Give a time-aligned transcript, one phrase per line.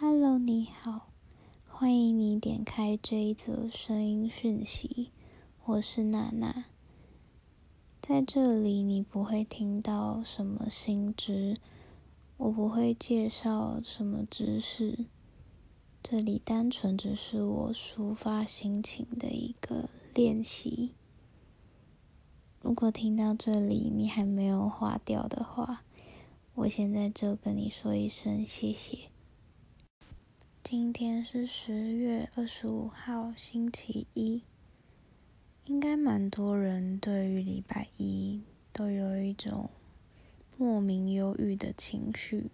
[0.00, 1.08] Hello，你好，
[1.66, 5.10] 欢迎你点开这一则声音讯息。
[5.64, 6.66] 我是娜娜，
[8.00, 11.56] 在这里你不会听到什么新知，
[12.36, 15.06] 我不会介绍什么知识，
[16.00, 20.92] 这里单纯只是我抒发心情的一个练习。
[22.60, 25.82] 如果听到这里你还没有划掉的话，
[26.54, 29.07] 我现在就跟你说一声谢谢。
[30.70, 34.42] 今天是十月二十五号，星期一，
[35.64, 39.70] 应该蛮多人对于礼拜一都有一种
[40.58, 42.50] 莫名忧郁的情绪，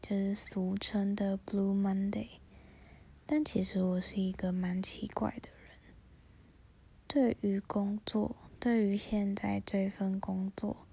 [0.00, 2.28] 就是俗称的 Blue Monday。
[3.26, 5.76] 但其实我是一个蛮奇怪的人，
[7.06, 8.36] 对于工作。
[8.58, 10.86] 对于现在这份工作，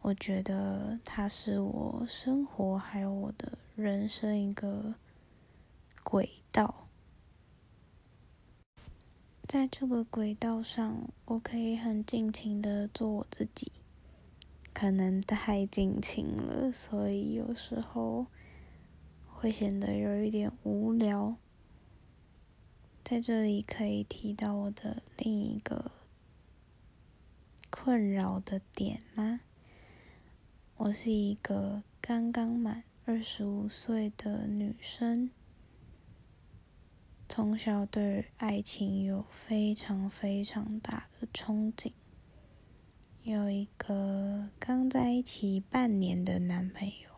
[0.00, 4.94] 我觉得它是我生活还有我的人生一个
[6.02, 6.88] 轨道。
[9.46, 13.72] 在这个轨道上，我可以很尽情的做我自己，
[14.72, 18.26] 可能太尽情了，所以有时候
[19.26, 21.36] 会显得有一点无聊。
[23.04, 25.90] 在这里可以提到我的另一个。
[27.74, 29.40] 困扰的点吗？
[30.76, 35.30] 我是一个刚刚满二十五岁的女生，
[37.34, 41.92] 从小对爱情有非常非常大的憧憬，
[43.22, 47.08] 有一个刚在一起半年的男朋友，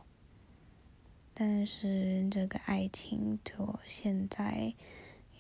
[1.35, 4.73] 但是这个爱情对我现在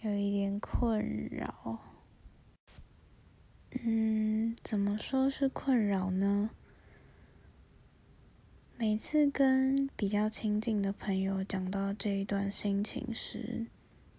[0.02, 1.00] 有一点困
[1.30, 1.78] 扰。
[3.80, 6.50] 嗯，怎么说是困扰呢？
[8.76, 13.68] 每次跟比较亲近的朋友讲到这一段心情时，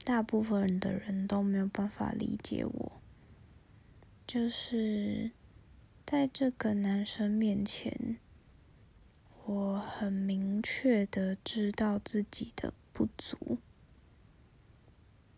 [0.06, 2.92] 大部分的人都没有办法理解我。
[4.28, 5.32] 就是
[6.06, 8.18] 在这个男生面前，
[9.46, 13.58] 我很明确的知道自己的不足。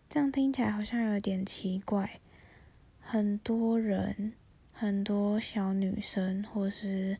[0.09, 2.19] 这样听起来好像有点奇怪。
[2.99, 4.33] 很多人，
[4.73, 7.17] 很多小女生，或是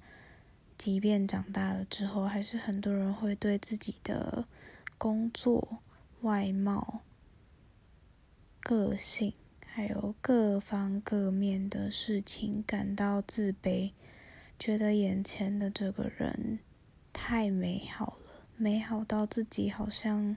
[0.78, 4.46] 即便长大了之后，还是很多人会对自己的
[4.98, 5.80] 工作、
[6.22, 7.02] 外貌、
[8.68, 9.34] 个性，
[9.66, 13.94] 还有各方各面的事情感到自卑，
[14.60, 16.60] 觉得眼前的这个人
[17.14, 20.36] 太美好了，美好到自己好像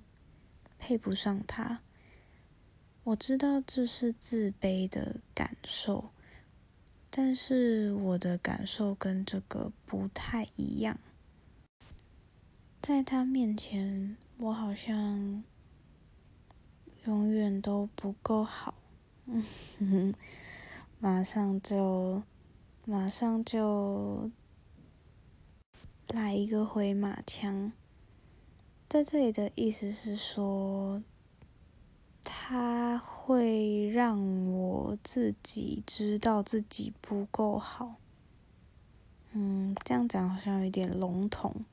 [0.78, 1.80] 配不上他。
[3.02, 6.10] 我知道这是自卑的感受，
[7.10, 11.00] 但是我的感受跟这个不太一样。
[12.80, 15.42] 在他面前，我好像
[17.04, 18.74] 永远都不够好。
[20.98, 22.22] 马上就，
[22.84, 24.30] 马上就
[26.08, 27.72] 来一个回马枪。
[28.88, 31.02] 在这里的意思是说。
[32.22, 37.94] 他会让我自己知道自己不够好。
[39.32, 41.64] 嗯，这样讲好像有点笼统。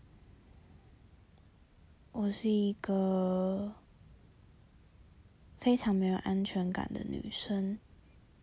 [2.14, 3.74] 我是一个
[5.60, 7.78] 非常没有安全感的女生，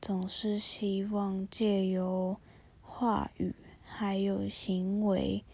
[0.00, 2.38] 总是希望借由
[2.82, 5.44] 话语还有行为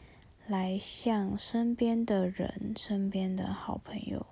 [0.47, 4.27] 来向身边的人、身边的好朋友。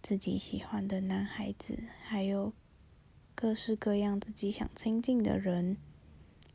[0.00, 2.52] 自己喜欢的男孩子，还有
[3.34, 5.76] 各式各样自己想亲近的人，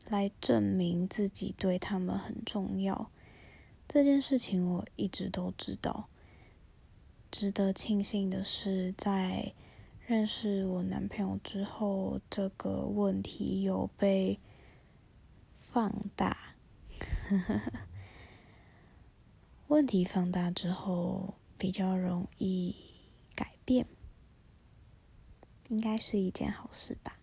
[0.08, 3.10] 来证明自己对他们很重要。
[3.86, 6.08] 这件事情我一直都知道。
[7.30, 9.52] 值得庆幸的是，在
[10.10, 14.40] 认识我男朋友之后，这个问题有被
[15.60, 16.56] 放大。
[19.68, 22.74] 问题放大之后，比较容易
[23.36, 23.52] 改。
[23.64, 23.86] 变，
[25.68, 27.16] 应该是一件好事吧。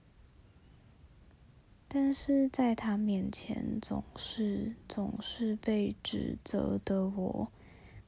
[1.89, 7.51] 但是在他面前，总是总是被指责的我，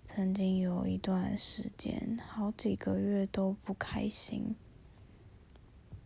[0.05, 4.55] 曾经有一段时间，好几个月都不开心，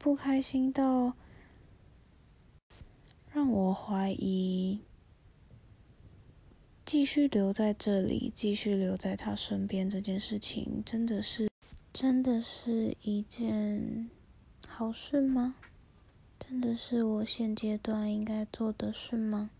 [0.03, 1.13] 不开心到
[3.31, 4.81] 让我怀疑，
[6.83, 11.49] 继续留在这里，继续留在他身边这件事情，真的是。
[11.93, 14.09] 真的是一件
[14.67, 15.55] 好事吗？
[16.37, 19.51] 真的是我现阶段应该做的事吗？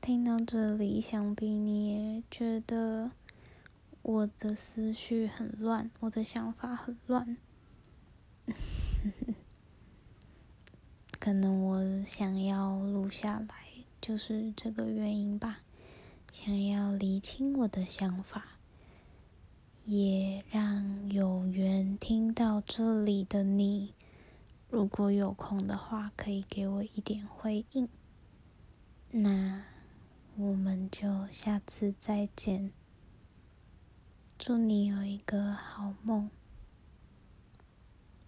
[0.00, 3.10] 听到这里，想必你也觉得
[4.02, 7.36] 我的思绪很乱，我的想法很乱。
[11.20, 13.54] 可能我想要录下来，
[14.00, 15.60] 就是这个原因吧。
[16.30, 18.58] 想要理清我的想法，
[19.84, 23.94] 也让有缘听到这里的你，
[24.68, 27.88] 如果有空的话，可以给我一点回应。
[29.12, 29.64] 那
[30.36, 32.72] 我们就下次再见。
[34.36, 36.28] 祝你有一个好梦，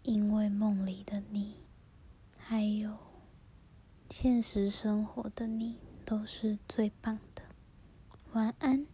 [0.06, 1.56] 因为梦里的你。
[2.38, 2.96] 还有，
[4.08, 7.42] 现实生活的你都是最棒的。
[8.32, 8.86] 晚安。